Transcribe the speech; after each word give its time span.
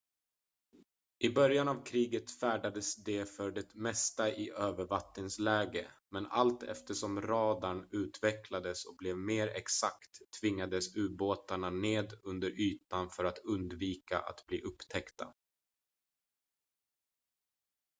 i 1.19 1.29
början 1.29 1.67
av 1.67 1.85
kriget 1.85 2.31
färdades 2.31 2.95
de 3.03 3.25
för 3.25 3.51
det 3.51 3.75
mesta 3.75 4.29
i 4.29 4.49
övervattensläge 4.51 5.91
men 6.11 6.27
allt 6.27 6.63
eftersom 6.63 7.21
radarn 7.21 7.87
utvecklades 7.91 8.85
och 8.85 8.95
blev 8.97 9.17
mer 9.17 9.47
exakt 9.47 10.11
tvingades 10.41 10.95
ubåtarna 10.95 11.69
ned 11.69 12.13
under 12.23 12.49
ytan 12.49 13.09
för 13.09 13.23
att 13.25 13.37
undvika 13.37 14.19
att 14.19 14.45
bli 14.47 14.61
upptäckta 14.61 15.33